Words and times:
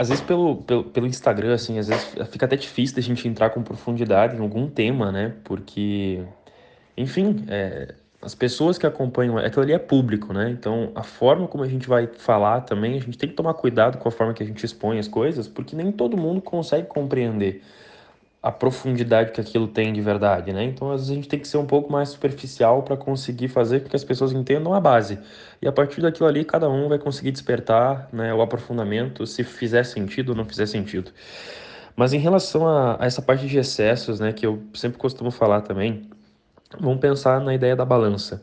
às 0.00 0.08
vezes 0.08 0.24
pelo, 0.24 0.56
pelo, 0.62 0.84
pelo 0.84 1.06
Instagram, 1.06 1.52
assim, 1.52 1.78
às 1.78 1.88
vezes 1.88 2.14
fica 2.30 2.46
até 2.46 2.56
difícil 2.56 2.96
da 2.96 3.02
gente 3.02 3.28
entrar 3.28 3.50
com 3.50 3.62
profundidade 3.62 4.34
em 4.34 4.40
algum 4.40 4.66
tema, 4.66 5.12
né? 5.12 5.34
Porque, 5.44 6.22
enfim, 6.96 7.44
é, 7.48 7.94
as 8.22 8.34
pessoas 8.34 8.78
que 8.78 8.86
acompanham, 8.86 9.36
aquilo 9.36 9.62
ali 9.62 9.74
é 9.74 9.78
público, 9.78 10.32
né? 10.32 10.48
Então, 10.48 10.90
a 10.94 11.02
forma 11.02 11.46
como 11.46 11.62
a 11.64 11.68
gente 11.68 11.86
vai 11.86 12.06
falar 12.06 12.62
também, 12.62 12.96
a 12.96 13.00
gente 13.02 13.18
tem 13.18 13.28
que 13.28 13.34
tomar 13.34 13.52
cuidado 13.52 13.98
com 13.98 14.08
a 14.08 14.10
forma 14.10 14.32
que 14.32 14.42
a 14.42 14.46
gente 14.46 14.64
expõe 14.64 14.98
as 14.98 15.06
coisas, 15.06 15.46
porque 15.46 15.76
nem 15.76 15.92
todo 15.92 16.16
mundo 16.16 16.40
consegue 16.40 16.86
compreender 16.86 17.62
a 18.42 18.50
profundidade 18.50 19.32
que 19.32 19.40
aquilo 19.40 19.68
tem 19.68 19.92
de 19.92 20.00
verdade, 20.00 20.52
né? 20.52 20.64
Então, 20.64 20.90
às 20.90 21.00
vezes 21.02 21.10
a 21.10 21.14
gente 21.14 21.28
tem 21.28 21.38
que 21.38 21.46
ser 21.46 21.58
um 21.58 21.66
pouco 21.66 21.92
mais 21.92 22.08
superficial 22.08 22.82
para 22.82 22.96
conseguir 22.96 23.48
fazer 23.48 23.80
com 23.80 23.90
que 23.90 23.96
as 23.96 24.04
pessoas 24.04 24.32
entendam 24.32 24.72
a 24.72 24.80
base. 24.80 25.18
E 25.60 25.68
a 25.68 25.72
partir 25.72 26.00
daquilo 26.00 26.26
ali, 26.26 26.42
cada 26.44 26.68
um 26.68 26.88
vai 26.88 26.98
conseguir 26.98 27.32
despertar, 27.32 28.08
né, 28.12 28.32
o 28.32 28.40
aprofundamento, 28.40 29.26
se 29.26 29.44
fizer 29.44 29.84
sentido 29.84 30.30
ou 30.30 30.34
não 30.34 30.46
fizer 30.46 30.66
sentido. 30.66 31.12
Mas 31.94 32.14
em 32.14 32.18
relação 32.18 32.66
a, 32.66 32.96
a 33.02 33.06
essa 33.06 33.20
parte 33.20 33.46
de 33.46 33.58
excessos, 33.58 34.20
né, 34.20 34.32
que 34.32 34.46
eu 34.46 34.62
sempre 34.72 34.96
costumo 34.96 35.30
falar 35.30 35.60
também, 35.60 36.08
vamos 36.78 37.00
pensar 37.00 37.40
na 37.42 37.54
ideia 37.54 37.76
da 37.76 37.84
balança. 37.84 38.42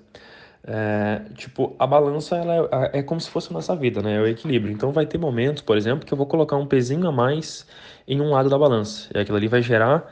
É, 0.70 1.22
tipo, 1.34 1.74
a 1.80 1.88
balança 1.88 2.36
ela 2.36 2.70
é, 2.92 3.00
é, 3.00 3.04
como 3.04 3.22
se 3.22 3.30
fosse 3.30 3.50
a 3.50 3.54
nossa 3.54 3.74
vida, 3.74 4.02
né? 4.02 4.18
É 4.18 4.20
o 4.20 4.28
equilíbrio. 4.28 4.74
Então 4.74 4.92
vai 4.92 5.06
ter 5.06 5.18
momentos, 5.18 5.62
por 5.62 5.78
exemplo, 5.78 6.06
que 6.06 6.14
eu 6.14 6.18
vou 6.18 6.28
colocar 6.28 6.58
um 6.58 6.66
pezinho 6.66 7.08
a 7.08 7.12
mais 7.12 7.66
em 8.06 8.20
um 8.20 8.32
lado 8.32 8.50
da 8.50 8.58
balança. 8.60 9.10
E 9.16 9.20
aquilo 9.20 9.38
ali 9.38 9.48
vai 9.48 9.62
gerar 9.62 10.06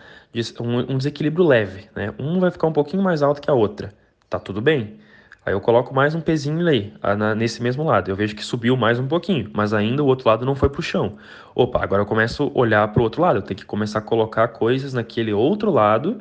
um, 0.62 0.98
desequilíbrio 0.98 1.46
leve, 1.46 1.90
né? 1.94 2.14
Um 2.18 2.40
vai 2.40 2.52
ficar 2.52 2.68
um 2.68 2.74
pouquinho 2.74 3.04
mais 3.04 3.22
alto 3.22 3.42
que 3.42 3.52
a 3.52 3.54
outra. 3.54 3.94
Tá 4.30 4.40
tudo 4.40 4.62
bem. 4.62 4.98
Aí 5.46 5.54
eu 5.54 5.62
coloco 5.62 5.94
mais 5.94 6.16
um 6.16 6.22
pezinho 6.22 6.66
aí, 6.68 6.92
nesse 7.38 7.62
mesmo 7.62 7.84
lado. 7.84 8.10
Eu 8.10 8.16
vejo 8.16 8.36
que 8.36 8.44
subiu 8.44 8.76
mais 8.76 8.98
um 8.98 9.08
pouquinho, 9.08 9.52
mas 9.54 9.74
ainda 9.74 10.02
o 10.04 10.08
outro 10.08 10.28
lado 10.28 10.46
não 10.46 10.56
foi 10.56 10.70
pro 10.70 10.82
chão. 10.82 11.18
Opa, 11.54 11.84
agora 11.84 12.02
eu 12.02 12.06
começo 12.06 12.44
a 12.56 12.60
olhar 12.60 12.88
pro 12.94 13.04
outro 13.04 13.22
lado. 13.22 13.40
Eu 13.40 13.44
tenho 13.44 13.58
que 13.58 13.66
começar 13.66 14.00
a 14.00 14.02
colocar 14.02 14.48
coisas 14.48 14.94
naquele 14.94 15.34
outro 15.34 15.70
lado 15.70 16.20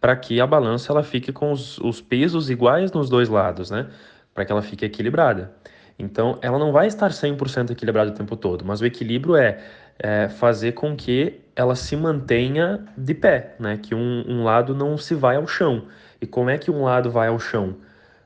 para 0.00 0.14
que 0.16 0.40
a 0.40 0.46
balança 0.46 0.92
ela 0.92 1.02
fique 1.02 1.32
com 1.32 1.52
os, 1.52 1.78
os 1.78 2.00
pesos 2.00 2.50
iguais 2.50 2.92
nos 2.92 3.08
dois 3.08 3.28
lados, 3.28 3.70
né? 3.70 3.86
Para 4.34 4.44
que 4.44 4.52
ela 4.52 4.62
fique 4.62 4.84
equilibrada. 4.84 5.52
Então, 5.98 6.38
ela 6.40 6.58
não 6.58 6.70
vai 6.70 6.86
estar 6.86 7.10
100% 7.10 7.70
equilibrada 7.70 8.10
o 8.10 8.14
tempo 8.14 8.36
todo, 8.36 8.64
mas 8.64 8.80
o 8.80 8.86
equilíbrio 8.86 9.34
é, 9.34 9.58
é, 9.98 10.28
fazer 10.28 10.72
com 10.72 10.94
que 10.94 11.40
ela 11.56 11.74
se 11.74 11.96
mantenha 11.96 12.84
de 12.96 13.14
pé, 13.14 13.56
né? 13.58 13.76
Que 13.76 13.94
um, 13.94 14.24
um, 14.28 14.44
lado 14.44 14.74
não 14.74 14.96
se 14.96 15.14
vai 15.14 15.36
ao 15.36 15.46
chão. 15.46 15.86
E 16.20 16.26
como 16.26 16.50
é 16.50 16.58
que 16.58 16.70
um 16.70 16.84
lado 16.84 17.10
vai 17.10 17.28
ao 17.28 17.38
chão? 17.38 17.76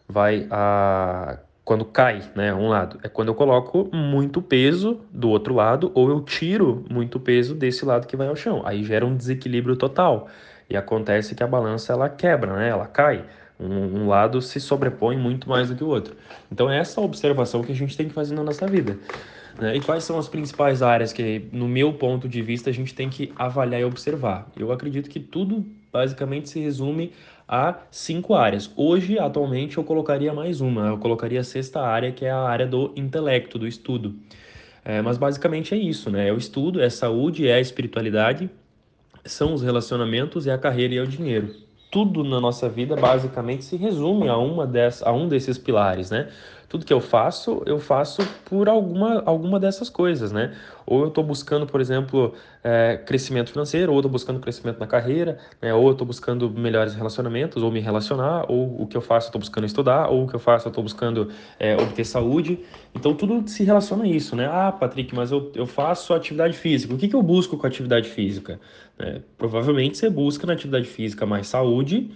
Vai 0.07 0.47
a 0.51 1.39
quando 1.65 1.85
cai, 1.85 2.23
né, 2.35 2.53
um 2.53 2.69
lado. 2.69 2.99
É 3.03 3.09
quando 3.09 3.29
eu 3.29 3.35
coloco 3.35 3.89
muito 3.93 4.43
peso 4.43 5.01
do 5.13 5.31
outro 5.31 5.55
lado 5.55 5.93
ou 5.95 6.11
eu 6.11 6.21
tiro 6.21 6.85
muito 6.91 7.21
peso 7.21 7.55
desse 7.55 7.85
lado 7.85 8.07
que 8.07 8.17
vai 8.17 8.27
ao 8.27 8.37
chão. 8.37 8.63
Aí 8.65 8.83
gera 8.83 9.07
um 9.07 9.17
desequilíbrio 9.17 9.77
total. 9.77 10.29
E 10.73 10.77
acontece 10.77 11.35
que 11.35 11.43
a 11.43 11.47
balança 11.47 11.93
ela 11.93 12.09
quebra, 12.09 12.57
né? 12.57 12.71
Ela 12.71 12.87
cai. 12.87 13.27
Um, 13.61 14.05
um, 14.05 14.09
lado 14.09 14.41
se 14.41 14.59
sobrepõe 14.59 15.19
muito 15.19 15.47
mais 15.47 15.69
do 15.69 15.77
que 15.77 15.85
o 15.85 15.87
outro. 15.87 16.17
Então 16.51 16.71
é 16.71 16.79
essa 16.79 16.99
observação 16.99 17.63
que 17.63 17.71
a 17.71 17.75
gente 17.75 17.95
tem 17.95 18.09
que 18.09 18.15
fazer 18.15 18.35
na 18.35 18.43
nossa 18.43 18.67
vida. 18.67 18.97
Né? 19.61 19.77
E 19.77 19.81
quais 19.83 20.03
são 20.03 20.19
as 20.19 20.29
principais 20.29 20.83
áreas 20.83 21.13
que, 21.13 21.47
no 21.53 21.69
meu 21.69 21.93
ponto 21.93 22.27
de 22.27 22.41
vista, 22.41 22.71
a 22.71 22.73
gente 22.73 22.95
tem 22.95 23.11
que 23.11 23.31
avaliar 23.37 23.83
e 23.83 23.85
observar? 23.85 24.51
Eu 24.57 24.73
acredito 24.73 25.11
que 25.11 25.21
tudo 25.21 25.63
basicamente 25.93 26.49
se 26.49 26.59
resume 26.59 27.13
a 27.47 27.77
cinco 27.91 28.35
áreas. 28.35 28.71
Hoje, 28.75 29.19
atualmente, 29.19 29.77
eu 29.77 29.85
colocaria 29.85 30.33
mais 30.33 30.63
uma. 30.63 30.87
Eu 30.89 30.97
colocaria 30.97 31.41
a 31.41 31.45
sexta 31.45 31.83
área, 31.83 32.11
que 32.13 32.25
é 32.25 32.31
a 32.31 32.41
área 32.41 32.67
do 32.67 32.95
intelecto, 32.97 33.59
do 33.59 33.69
estudo. 33.69 34.15
É, 34.83 35.03
mas 35.03 35.19
basicamente 35.19 35.75
é 35.75 35.77
isso, 35.77 36.11
né? 36.11 36.29
É 36.29 36.33
o 36.33 36.39
estudo, 36.39 36.81
é 36.81 36.87
a 36.87 36.91
saúde, 36.91 37.47
é 37.47 37.55
a 37.57 37.61
espiritualidade 37.61 38.49
são 39.25 39.55
os 39.55 39.63
relacionamentos, 39.63 40.47
é 40.47 40.53
a 40.53 40.59
carreira 40.59 40.95
e 40.95 41.01
o 41.01 41.07
dinheiro. 41.07 41.55
Tudo 41.91 42.25
na 42.25 42.41
nossa 42.41 42.69
vida 42.69 42.97
basicamente 42.97 43.65
se 43.65 43.77
resume 43.77 44.29
a, 44.29 44.37
uma 44.37 44.67
dessas, 44.67 45.07
a 45.07 45.13
um 45.13 45.29
desses 45.29 45.59
pilares, 45.59 46.11
né? 46.11 46.31
Tudo 46.73 46.87
que 46.87 46.93
eu 46.93 47.03
faço, 47.03 47.63
eu 47.67 47.79
faço 47.79 48.27
por 48.47 48.67
alguma, 48.67 49.23
alguma 49.27 49.61
dessas 49.61 49.91
coisas, 49.91 50.33
né? 50.33 50.57
Ou 50.87 51.03
eu 51.03 51.09
estou 51.09 51.23
buscando, 51.23 51.67
por 51.67 51.83
exemplo, 51.83 52.33
é, 52.65 52.97
crescimento 52.97 53.51
financeiro, 53.51 53.93
ou 53.93 53.99
estou 53.99 54.11
buscando 54.11 54.41
crescimento 54.41 54.79
na 54.81 54.87
carreira, 54.87 55.37
né? 55.61 55.75
ou 55.75 55.85
eu 55.89 55.93
estou 55.93 56.07
buscando 56.07 56.49
melhores 56.49 56.95
relacionamentos, 56.95 57.63
ou 57.63 57.71
me 57.71 57.79
relacionar, 57.79 58.51
ou 58.51 58.81
o 58.81 58.87
que 58.87 58.97
eu 58.97 59.03
faço 59.03 59.27
eu 59.27 59.29
estou 59.29 59.41
buscando 59.41 59.67
estudar, 59.67 60.09
ou 60.09 60.25
o 60.25 60.27
que 60.27 60.35
eu 60.35 60.41
faço 60.41 60.67
eu 60.67 60.71
estou 60.71 60.83
buscando 60.83 61.29
é, 61.61 61.77
obter 61.77 62.07
saúde. 62.07 62.61
Então 62.95 63.15
tudo 63.15 63.47
se 63.47 63.63
relaciona 63.65 64.05
a 64.05 64.09
isso, 64.09 64.35
né? 64.35 64.49
Ah, 64.51 64.73
Patrick, 64.73 65.15
mas 65.15 65.31
eu, 65.31 65.53
eu 65.55 65.67
faço 65.67 66.15
atividade 66.15 66.57
física. 66.57 66.95
O 66.95 66.97
que, 66.97 67.07
que 67.07 67.15
eu 67.15 67.23
busco 67.23 67.59
com 67.59 67.67
atividade 67.67 68.09
física? 68.09 68.59
É, 68.99 69.21
provavelmente 69.37 69.99
você 69.99 70.09
busca 70.09 70.47
na 70.47 70.55
atividade 70.55 70.87
física 70.87 71.27
mais 71.27 71.49
saúde, 71.49 72.11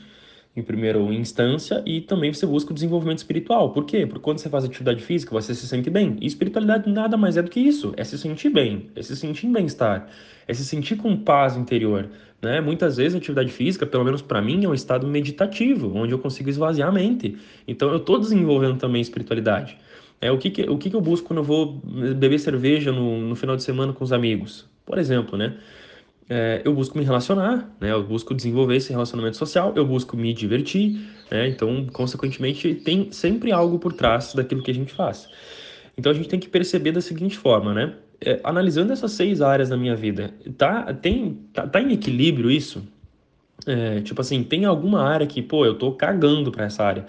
em 0.56 0.62
primeira 0.62 0.98
instância, 0.98 1.82
e 1.84 2.00
também 2.00 2.32
você 2.32 2.46
busca 2.46 2.70
o 2.70 2.74
desenvolvimento 2.74 3.18
espiritual. 3.18 3.72
Por 3.72 3.84
quê? 3.84 4.06
Porque 4.06 4.22
quando 4.22 4.38
você 4.38 4.48
faz 4.48 4.64
atividade 4.64 5.02
física, 5.02 5.30
você 5.30 5.54
se 5.54 5.66
sente 5.66 5.90
bem. 5.90 6.16
E 6.18 6.26
espiritualidade 6.26 6.90
nada 6.90 7.16
mais 7.16 7.36
é 7.36 7.42
do 7.42 7.50
que 7.50 7.60
isso. 7.60 7.92
É 7.96 8.02
se 8.02 8.16
sentir 8.16 8.48
bem, 8.48 8.90
é 8.96 9.02
se 9.02 9.14
sentir 9.14 9.46
em 9.46 9.52
bem-estar, 9.52 10.08
é 10.48 10.54
se 10.54 10.64
sentir 10.64 10.96
com 10.96 11.14
paz 11.14 11.58
interior. 11.58 12.08
Né? 12.40 12.60
Muitas 12.62 12.96
vezes 12.96 13.14
a 13.14 13.18
atividade 13.18 13.52
física, 13.52 13.84
pelo 13.84 14.04
menos 14.04 14.22
para 14.22 14.40
mim, 14.40 14.64
é 14.64 14.68
um 14.68 14.74
estado 14.74 15.06
meditativo, 15.06 15.94
onde 15.94 16.14
eu 16.14 16.18
consigo 16.18 16.48
esvaziar 16.48 16.88
a 16.88 16.92
mente. 16.92 17.36
Então 17.68 17.90
eu 17.90 17.98
estou 17.98 18.18
desenvolvendo 18.18 18.78
também 18.78 19.02
espiritualidade. 19.02 19.76
É, 20.20 20.30
o 20.30 20.38
que, 20.38 20.48
que, 20.48 20.62
o 20.62 20.78
que, 20.78 20.88
que 20.88 20.96
eu 20.96 21.00
busco 21.02 21.28
quando 21.28 21.40
eu 21.40 21.44
vou 21.44 21.74
beber 22.16 22.38
cerveja 22.38 22.90
no, 22.90 23.20
no 23.20 23.36
final 23.36 23.56
de 23.56 23.62
semana 23.62 23.92
com 23.92 24.02
os 24.02 24.12
amigos? 24.12 24.66
Por 24.86 24.96
exemplo, 24.96 25.36
né? 25.36 25.54
É, 26.28 26.62
eu 26.64 26.74
busco 26.74 26.98
me 26.98 27.04
relacionar, 27.04 27.70
né? 27.80 27.92
Eu 27.92 28.02
busco 28.02 28.34
desenvolver 28.34 28.76
esse 28.76 28.90
relacionamento 28.90 29.36
social, 29.36 29.72
eu 29.76 29.86
busco 29.86 30.16
me 30.16 30.32
divertir, 30.32 30.98
né? 31.30 31.48
Então, 31.48 31.86
consequentemente, 31.92 32.74
tem 32.74 33.12
sempre 33.12 33.52
algo 33.52 33.78
por 33.78 33.92
trás 33.92 34.34
daquilo 34.34 34.62
que 34.62 34.70
a 34.70 34.74
gente 34.74 34.92
faz. 34.92 35.28
Então, 35.96 36.10
a 36.10 36.14
gente 36.14 36.28
tem 36.28 36.40
que 36.40 36.48
perceber 36.48 36.92
da 36.92 37.00
seguinte 37.00 37.38
forma, 37.38 37.72
né? 37.72 37.94
É, 38.20 38.40
analisando 38.42 38.92
essas 38.92 39.12
seis 39.12 39.40
áreas 39.40 39.68
da 39.68 39.76
minha 39.76 39.94
vida, 39.94 40.34
tá, 40.56 40.92
tem, 40.94 41.38
tá, 41.52 41.66
tá 41.66 41.80
em 41.80 41.92
equilíbrio 41.92 42.50
isso? 42.50 42.82
É, 43.66 44.00
tipo 44.00 44.20
assim, 44.20 44.42
tem 44.42 44.64
alguma 44.64 45.02
área 45.02 45.26
que, 45.26 45.42
pô, 45.42 45.64
eu 45.64 45.74
tô 45.74 45.92
cagando 45.92 46.50
para 46.50 46.64
essa 46.64 46.82
área 46.82 47.06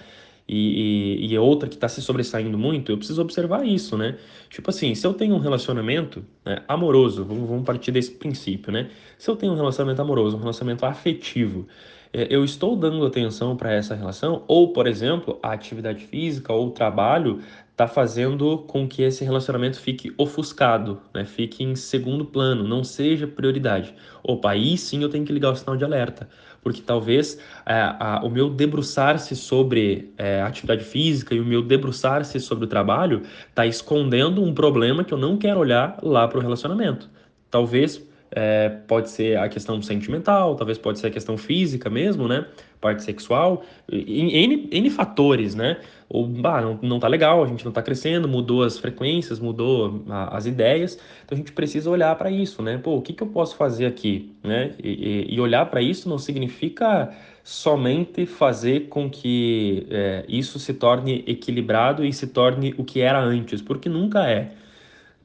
e, 0.47 1.25
e, 1.25 1.34
e 1.34 1.38
outra 1.38 1.68
que 1.68 1.75
está 1.75 1.90
se 1.90 2.02
sobressaindo 2.02 2.58
muito, 2.58 2.91
eu 2.91 2.97
preciso 2.97 3.22
observar 3.22 3.66
isso, 3.66 3.97
né? 3.97 4.18
Tipo 4.50 4.69
assim, 4.69 4.96
se 4.96 5.06
eu 5.06 5.13
tenho 5.13 5.35
um 5.35 5.40
relacionamento 5.40 6.24
né, 6.46 6.63
amoroso, 6.68 7.25
vamos, 7.25 7.50
vamos 7.50 7.66
partir 7.66 7.91
desse 7.91 8.12
princípio, 8.12 8.72
né? 8.72 8.90
Se 9.18 9.30
eu 9.30 9.35
tenho 9.35 9.52
um 9.53 9.56
relacionamento 9.56 10.02
amoroso, 10.02 10.38
um 10.38 10.40
relacionamento 10.40 10.85
afetivo, 10.85 11.68
é, 12.13 12.28
eu 12.30 12.46
estou 12.46 12.75
dando 12.75 13.06
atenção 13.06 13.58
para 13.58 13.74
essa 13.74 13.94
relação, 13.94 14.44
ou, 14.47 14.72
por 14.72 14.88
exemplo, 14.88 15.38
a 15.44 15.52
atividade 15.52 16.06
física 16.06 16.53
ou 16.53 16.68
o 16.68 16.72
trabalho 16.72 17.41
está 17.72 17.88
fazendo 17.88 18.59
com 18.59 18.88
que 18.88 19.03
esse 19.03 19.24
relacionamento 19.24 19.79
fique 19.79 20.12
ofuscado, 20.18 21.00
né? 21.14 21.25
fique 21.25 21.64
em 21.64 21.75
segundo 21.75 22.25
plano, 22.25 22.64
não 22.64 22.84
seja 22.84 23.28
prioridade. 23.28 23.94
Opa, 24.24 24.52
aí 24.52 24.78
sim 24.78 25.03
eu 25.03 25.09
tenho 25.09 25.25
que 25.25 25.31
ligar 25.31 25.52
o 25.52 25.56
sinal 25.56 25.78
de 25.78 25.84
alerta 25.84 26.28
porque 26.67 26.81
talvez 26.81 27.39
é, 27.66 27.75
a, 27.97 28.19
o 28.25 28.29
meu 28.29 28.50
debruçar-se 28.50 29.38
sobre 29.38 30.11
é, 30.17 30.41
atividade 30.41 30.83
física 30.83 31.33
e 31.33 31.39
o 31.39 31.45
meu 31.45 31.61
debruçar-se 31.61 32.41
sobre 32.41 32.66
o 32.66 32.67
trabalho 32.67 33.22
está 33.47 33.66
escondendo 33.66 34.44
um 34.44 34.53
problema 34.53 35.01
que 35.01 35.13
eu 35.13 35.17
não 35.17 35.38
quero 35.38 35.61
olhar 35.61 35.97
lá 36.03 36.28
para 36.28 36.39
o 36.39 36.41
relacionamento. 36.41 37.09
Talvez 37.50 38.05
é, 38.32 38.70
pode 38.70 39.10
ser 39.10 39.38
a 39.38 39.48
questão 39.48 39.82
sentimental, 39.82 40.56
talvez 40.56 40.78
pode 40.78 41.00
ser 41.00 41.08
a 41.08 41.10
questão 41.12 41.38
física 41.38 41.90
mesmo, 41.90 42.28
né? 42.28 42.46
Parte 42.80 43.04
sexual, 43.04 43.64
N, 43.90 44.70
N 44.72 44.90
fatores, 44.90 45.56
né? 45.56 45.78
Ou, 46.10 46.28
bah, 46.28 46.62
não, 46.62 46.80
não 46.82 47.00
tá 47.00 47.08
legal, 47.08 47.44
a 47.44 47.48
gente 47.48 47.66
não 47.66 47.72
tá 47.72 47.82
crescendo, 47.82 48.28
mudou 48.28 48.64
as 48.64 48.78
frequências, 48.78 49.40
mudou 49.40 50.03
a, 50.09 50.38
as 50.38 50.46
ideias, 50.46 51.00
então 51.26 51.35
a 51.35 51.38
gente 51.38 51.52
precisa 51.52 51.90
olhar 51.90 52.16
para 52.16 52.29
isso, 52.29 52.62
né? 52.62 52.78
Pô, 52.78 52.96
o 52.97 53.02
que, 53.02 53.14
que 53.14 53.24
eu 53.24 53.28
posso 53.28 53.56
fazer 53.56 53.85
aqui, 53.85 54.34
né? 54.44 54.72
E, 54.84 55.28
e 55.30 55.40
olhar 55.40 55.66
para 55.66 55.82
isso 55.82 56.08
não 56.08 56.18
significa 56.18 57.14
somente 57.44 58.26
fazer 58.26 58.90
com 58.90 59.09
que 59.09 59.88
é, 59.90 60.26
isso 60.28 60.59
se 60.59 60.73
torne 60.73 61.23
equilibrado 61.26 62.03
e 62.03 62.12
se 62.12 62.28
torne 62.28 62.76
o 62.78 62.84
que 62.84 63.00
era 63.00 63.20
antes, 63.22 63.62
porque 63.62 63.88
nunca 63.88 64.30
é. 64.30 64.52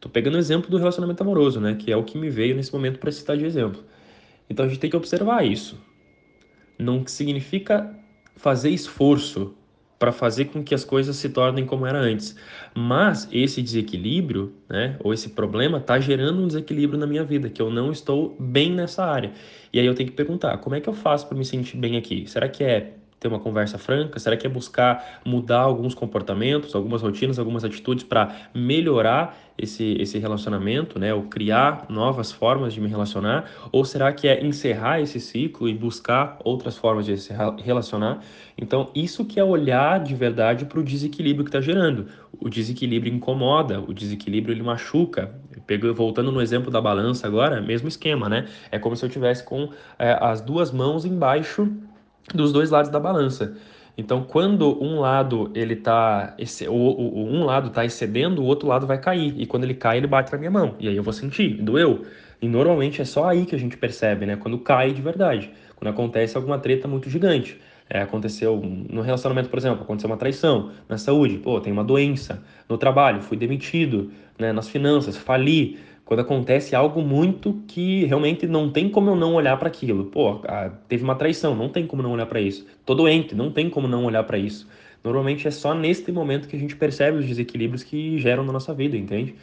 Tô 0.02 0.08
pegando 0.08 0.34
o 0.34 0.38
exemplo 0.38 0.68
do 0.68 0.78
relacionamento 0.78 1.22
amoroso, 1.22 1.60
né? 1.60 1.76
Que 1.76 1.92
é 1.92 1.96
o 1.96 2.02
que 2.02 2.18
me 2.18 2.28
veio 2.28 2.56
nesse 2.56 2.72
momento 2.72 2.98
para 2.98 3.12
citar 3.12 3.36
de 3.36 3.44
exemplo. 3.44 3.84
Então 4.50 4.66
a 4.66 4.68
gente 4.68 4.80
tem 4.80 4.90
que 4.90 4.96
observar 4.96 5.46
isso. 5.46 5.80
Não 6.76 7.06
significa 7.06 7.96
fazer 8.34 8.70
esforço 8.70 9.54
para 10.00 10.10
fazer 10.10 10.46
com 10.46 10.60
que 10.64 10.74
as 10.74 10.84
coisas 10.84 11.14
se 11.14 11.28
tornem 11.28 11.64
como 11.64 11.86
era 11.86 12.00
antes. 12.00 12.36
Mas 12.74 13.28
esse 13.30 13.62
desequilíbrio, 13.62 14.52
né, 14.68 14.96
ou 14.98 15.14
esse 15.14 15.28
problema, 15.28 15.78
está 15.78 16.00
gerando 16.00 16.42
um 16.42 16.48
desequilíbrio 16.48 16.98
na 16.98 17.06
minha 17.06 17.22
vida, 17.22 17.48
que 17.48 17.62
eu 17.62 17.70
não 17.70 17.92
estou 17.92 18.36
bem 18.40 18.72
nessa 18.72 19.04
área. 19.04 19.32
E 19.72 19.78
aí 19.78 19.86
eu 19.86 19.94
tenho 19.94 20.10
que 20.10 20.16
perguntar, 20.16 20.58
como 20.58 20.74
é 20.74 20.80
que 20.80 20.88
eu 20.88 20.94
faço 20.94 21.28
para 21.28 21.38
me 21.38 21.44
sentir 21.44 21.76
bem 21.76 21.96
aqui? 21.96 22.26
Será 22.26 22.48
que 22.48 22.64
é 22.64 22.94
ter 23.22 23.28
uma 23.28 23.38
conversa 23.38 23.78
franca? 23.78 24.18
Será 24.18 24.36
que 24.36 24.46
é 24.46 24.50
buscar 24.50 25.20
mudar 25.24 25.60
alguns 25.60 25.94
comportamentos, 25.94 26.74
algumas 26.74 27.02
rotinas, 27.02 27.38
algumas 27.38 27.64
atitudes 27.64 28.02
para 28.04 28.34
melhorar 28.52 29.38
esse, 29.56 29.96
esse 30.00 30.18
relacionamento, 30.18 30.98
né? 30.98 31.14
Ou 31.14 31.22
criar 31.22 31.86
novas 31.88 32.32
formas 32.32 32.74
de 32.74 32.80
me 32.80 32.88
relacionar? 32.88 33.48
Ou 33.70 33.84
será 33.84 34.12
que 34.12 34.26
é 34.26 34.44
encerrar 34.44 35.00
esse 35.00 35.20
ciclo 35.20 35.68
e 35.68 35.74
buscar 35.74 36.36
outras 36.44 36.76
formas 36.76 37.06
de 37.06 37.16
se 37.16 37.32
relacionar? 37.62 38.20
Então, 38.58 38.90
isso 38.94 39.24
que 39.24 39.38
é 39.38 39.44
olhar 39.44 40.00
de 40.00 40.14
verdade 40.14 40.64
para 40.64 40.80
o 40.80 40.84
desequilíbrio 40.84 41.44
que 41.44 41.48
está 41.48 41.60
gerando. 41.60 42.08
O 42.40 42.48
desequilíbrio 42.48 43.14
incomoda, 43.14 43.80
o 43.80 43.94
desequilíbrio 43.94 44.52
ele 44.52 44.62
machuca. 44.62 45.32
Voltando 45.94 46.32
no 46.32 46.42
exemplo 46.42 46.70
da 46.70 46.80
balança 46.80 47.26
agora, 47.26 47.60
mesmo 47.60 47.86
esquema, 47.86 48.28
né? 48.28 48.46
É 48.70 48.78
como 48.78 48.96
se 48.96 49.04
eu 49.04 49.08
tivesse 49.08 49.44
com 49.44 49.70
é, 49.96 50.18
as 50.20 50.40
duas 50.40 50.72
mãos 50.72 51.04
embaixo 51.04 51.70
dos 52.34 52.52
dois 52.52 52.70
lados 52.70 52.90
da 52.90 53.00
balança. 53.00 53.56
Então, 53.96 54.22
quando 54.22 54.82
um 54.82 55.00
lado 55.00 55.50
ele 55.54 55.76
tá 55.76 56.34
um 56.70 57.44
lado 57.44 57.68
está 57.68 57.84
excedendo, 57.84 58.42
o 58.42 58.44
outro 58.44 58.66
lado 58.66 58.86
vai 58.86 58.98
cair. 58.98 59.34
E 59.36 59.46
quando 59.46 59.64
ele 59.64 59.74
cai, 59.74 59.98
ele 59.98 60.06
bate 60.06 60.32
na 60.32 60.38
minha 60.38 60.50
mão. 60.50 60.74
E 60.80 60.88
aí 60.88 60.96
eu 60.96 61.02
vou 61.02 61.12
sentir, 61.12 61.62
doeu. 61.62 62.04
E 62.40 62.48
normalmente 62.48 63.02
é 63.02 63.04
só 63.04 63.28
aí 63.28 63.44
que 63.44 63.54
a 63.54 63.58
gente 63.58 63.76
percebe, 63.76 64.24
né? 64.26 64.36
Quando 64.36 64.58
cai 64.58 64.92
de 64.92 65.02
verdade. 65.02 65.50
Quando 65.76 65.90
acontece 65.90 66.36
alguma 66.36 66.58
treta 66.58 66.88
muito 66.88 67.10
gigante. 67.10 67.60
É, 67.90 68.00
aconteceu 68.00 68.56
no 68.58 69.02
relacionamento, 69.02 69.50
por 69.50 69.58
exemplo, 69.58 69.82
aconteceu 69.82 70.08
uma 70.08 70.16
traição, 70.16 70.70
na 70.88 70.96
saúde, 70.96 71.36
pô, 71.36 71.60
tem 71.60 71.70
uma 71.70 71.84
doença, 71.84 72.42
no 72.66 72.78
trabalho, 72.78 73.20
fui 73.20 73.36
demitido, 73.36 74.10
né, 74.38 74.50
nas 74.50 74.66
finanças, 74.66 75.14
fali, 75.14 75.78
quando 76.04 76.20
acontece 76.20 76.74
algo 76.74 77.00
muito 77.00 77.62
que 77.66 78.04
realmente 78.04 78.46
não 78.46 78.70
tem 78.70 78.88
como 78.88 79.10
eu 79.10 79.16
não 79.16 79.34
olhar 79.34 79.56
para 79.56 79.68
aquilo. 79.68 80.06
Pô, 80.06 80.40
teve 80.88 81.04
uma 81.04 81.14
traição, 81.14 81.54
não 81.54 81.68
tem 81.68 81.86
como 81.86 82.02
não 82.02 82.12
olhar 82.12 82.26
para 82.26 82.40
isso. 82.40 82.66
Tô 82.84 82.94
doente, 82.94 83.34
não 83.34 83.50
tem 83.50 83.70
como 83.70 83.86
não 83.88 84.04
olhar 84.04 84.22
para 84.24 84.36
isso. 84.38 84.68
Normalmente 85.02 85.48
é 85.48 85.50
só 85.50 85.74
neste 85.74 86.12
momento 86.12 86.48
que 86.48 86.56
a 86.56 86.58
gente 86.58 86.76
percebe 86.76 87.18
os 87.18 87.26
desequilíbrios 87.26 87.82
que 87.82 88.18
geram 88.18 88.44
na 88.44 88.52
nossa 88.52 88.72
vida, 88.74 88.96
entende? 88.96 89.34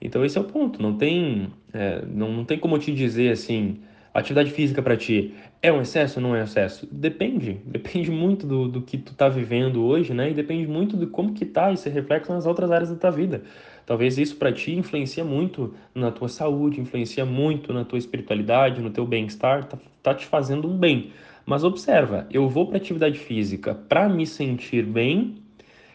Então 0.00 0.24
esse 0.24 0.38
é 0.38 0.40
o 0.40 0.44
ponto. 0.44 0.80
Não 0.80 0.96
tem, 0.96 1.48
é, 1.72 2.04
não, 2.06 2.32
não 2.32 2.44
tem 2.44 2.58
como 2.58 2.78
te 2.78 2.92
dizer 2.92 3.32
assim, 3.32 3.80
atividade 4.18 4.50
física 4.50 4.82
para 4.82 4.96
ti 4.96 5.34
é 5.62 5.72
um 5.72 5.80
excesso 5.80 6.18
ou 6.18 6.22
não 6.22 6.34
é 6.34 6.40
um 6.40 6.44
excesso? 6.44 6.88
Depende. 6.90 7.60
Depende 7.64 8.10
muito 8.10 8.46
do, 8.46 8.68
do 8.68 8.82
que 8.82 8.98
tu 8.98 9.14
tá 9.14 9.28
vivendo 9.28 9.84
hoje, 9.84 10.12
né? 10.12 10.30
E 10.30 10.34
depende 10.34 10.66
muito 10.66 10.96
de 10.96 11.06
como 11.06 11.32
que 11.32 11.44
tá 11.44 11.72
esse 11.72 11.88
reflexo 11.88 12.32
nas 12.32 12.46
outras 12.46 12.70
áreas 12.70 12.90
da 12.90 12.96
tua 12.96 13.10
vida. 13.10 13.42
Talvez 13.86 14.18
isso 14.18 14.36
para 14.36 14.52
ti 14.52 14.74
influencia 14.74 15.24
muito 15.24 15.74
na 15.94 16.10
tua 16.10 16.28
saúde, 16.28 16.80
influencia 16.80 17.24
muito 17.24 17.72
na 17.72 17.84
tua 17.84 17.98
espiritualidade, 17.98 18.80
no 18.80 18.90
teu 18.90 19.06
bem-estar, 19.06 19.64
tá, 19.64 19.78
tá 20.02 20.14
te 20.14 20.26
fazendo 20.26 20.68
um 20.68 20.76
bem. 20.76 21.12
Mas 21.44 21.64
observa, 21.64 22.26
eu 22.30 22.48
vou 22.48 22.66
para 22.66 22.76
atividade 22.76 23.18
física 23.18 23.74
para 23.74 24.08
me 24.08 24.26
sentir 24.26 24.84
bem, 24.84 25.42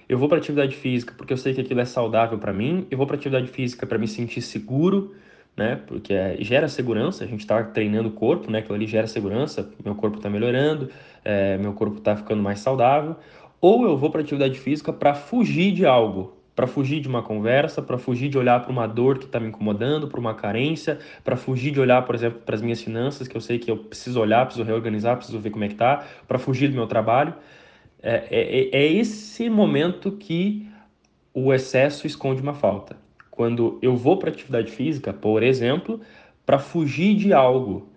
eu 0.10 0.18
vou 0.18 0.28
para 0.28 0.38
atividade 0.38 0.76
física 0.76 1.14
porque 1.18 1.32
eu 1.32 1.38
sei 1.38 1.54
que 1.54 1.62
aquilo 1.62 1.80
é 1.80 1.86
saudável 1.86 2.38
para 2.38 2.52
mim, 2.52 2.86
eu 2.92 2.98
vou 2.98 3.08
para 3.08 3.16
atividade 3.16 3.48
física 3.48 3.88
para 3.88 3.98
me 3.98 4.08
sentir 4.08 4.42
seguro, 4.42 5.16
né? 5.56 5.80
Porque 5.88 6.14
é, 6.14 6.38
gera 6.40 6.68
segurança, 6.68 7.24
a 7.24 7.28
gente 7.28 7.42
está 7.42 7.64
treinando 7.64 8.10
o 8.10 8.12
corpo, 8.12 8.52
né? 8.52 8.60
Aquilo 8.60 8.76
ali 8.76 8.88
gera 8.88 9.08
segurança, 9.08 9.70
meu 9.84 9.96
corpo 9.96 10.18
está 10.18 10.30
melhorando, 10.30 10.90
é, 11.24 11.58
meu 11.58 11.74
corpo 11.74 11.98
está 11.98 12.16
ficando 12.16 12.44
mais 12.44 12.60
saudável. 12.60 13.16
Ou 13.62 13.86
eu 13.86 13.98
vou 13.98 14.10
para 14.10 14.22
atividade 14.22 14.60
física 14.60 14.92
para 14.92 15.14
fugir 15.14 15.72
de 15.72 15.86
algo, 15.86 16.38
para 16.56 16.68
fugir 16.68 17.00
de 17.00 17.08
uma 17.08 17.24
conversa, 17.24 17.82
para 17.82 17.98
fugir 17.98 18.30
de 18.30 18.38
olhar 18.38 18.62
para 18.62 18.72
uma 18.72 18.86
dor 18.86 19.18
que 19.18 19.26
está 19.26 19.40
me 19.40 19.48
incomodando, 19.48 20.08
para 20.08 20.20
uma 20.20 20.34
carência, 20.34 21.00
para 21.24 21.36
fugir 21.38 21.72
de 21.72 21.80
olhar, 21.80 22.02
por 22.06 22.16
exemplo, 22.16 22.42
para 22.46 22.56
as 22.56 22.62
minhas 22.62 22.82
finanças, 22.82 23.28
que 23.28 23.36
eu 23.36 23.42
sei 23.42 23.58
que 23.58 23.72
eu 23.72 23.78
preciso 23.78 24.20
olhar, 24.20 24.46
preciso 24.46 24.66
reorganizar, 24.66 25.16
preciso 25.16 25.40
ver 25.40 25.50
como 25.50 25.64
é 25.64 25.70
que 25.70 25.76
tá, 25.76 26.06
para 26.28 26.38
fugir 26.38 26.68
do 26.70 26.76
meu 26.76 26.88
trabalho. 26.88 27.34
É, 28.04 28.28
é, 28.30 28.78
é 28.84 28.86
esse 28.86 29.50
momento 29.50 30.12
que 30.12 30.68
o 31.34 31.54
excesso 31.54 32.06
esconde 32.06 32.42
uma 32.42 32.54
falta. 32.54 33.05
Quando 33.36 33.78
eu 33.82 33.96
vou 33.96 34.18
para 34.18 34.30
atividade 34.30 34.72
física, 34.72 35.12
por 35.12 35.44
exemplo, 35.44 36.00
para 36.46 36.58
fugir 36.58 37.16
de 37.16 37.34
algo, 37.34 37.90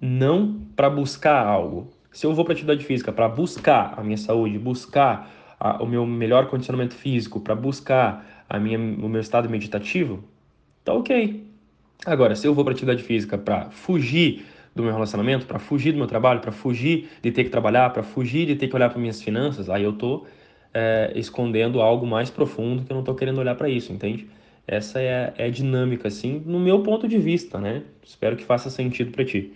não 0.00 0.60
para 0.74 0.90
buscar 0.90 1.46
algo. 1.46 1.88
Se 2.10 2.26
eu 2.26 2.34
vou 2.34 2.44
para 2.44 2.54
atividade 2.54 2.84
física 2.84 3.12
para 3.12 3.28
buscar 3.28 3.94
a 3.96 4.02
minha 4.02 4.16
saúde, 4.16 4.58
buscar 4.58 5.30
a, 5.60 5.82
o 5.82 5.86
meu 5.86 6.04
melhor 6.04 6.46
condicionamento 6.46 6.94
físico, 6.94 7.38
para 7.40 7.54
buscar 7.54 8.44
a 8.48 8.58
minha, 8.58 8.78
o 8.78 9.08
meu 9.08 9.20
estado 9.20 9.48
meditativo, 9.48 10.24
tá 10.84 10.92
ok. 10.92 11.46
Agora, 12.04 12.34
se 12.34 12.46
eu 12.46 12.54
vou 12.54 12.64
para 12.64 12.72
atividade 12.72 13.02
física 13.02 13.38
para 13.38 13.70
fugir 13.70 14.44
do 14.74 14.82
meu 14.82 14.92
relacionamento, 14.92 15.46
para 15.46 15.58
fugir 15.58 15.92
do 15.92 15.98
meu 15.98 16.06
trabalho, 16.06 16.40
para 16.40 16.50
fugir 16.50 17.10
de 17.22 17.30
ter 17.30 17.44
que 17.44 17.50
trabalhar, 17.50 17.90
para 17.90 18.02
fugir 18.02 18.46
de 18.46 18.56
ter 18.56 18.66
que 18.66 18.74
olhar 18.74 18.88
para 18.88 18.98
minhas 18.98 19.22
finanças, 19.22 19.68
aí 19.68 19.84
eu 19.84 19.92
tô 19.92 20.24
é, 20.72 21.12
escondendo 21.14 21.80
algo 21.80 22.06
mais 22.06 22.30
profundo 22.30 22.84
que 22.84 22.90
eu 22.90 22.96
não 22.96 23.04
tô 23.04 23.14
querendo 23.14 23.38
olhar 23.38 23.54
para 23.54 23.68
isso, 23.68 23.92
entende? 23.92 24.26
Essa 24.70 25.02
é, 25.02 25.34
é 25.36 25.44
a 25.46 25.50
dinâmica, 25.50 26.06
assim, 26.06 26.40
no 26.46 26.60
meu 26.60 26.80
ponto 26.84 27.08
de 27.08 27.18
vista, 27.18 27.58
né? 27.58 27.82
Espero 28.04 28.36
que 28.36 28.44
faça 28.44 28.70
sentido 28.70 29.10
para 29.10 29.24
ti. 29.24 29.52